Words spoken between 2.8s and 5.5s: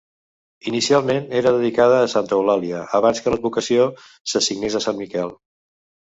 abans que l'advocació s'assignés a sant Miquel.